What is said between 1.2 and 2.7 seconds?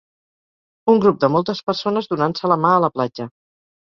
de moltes persones donant-se la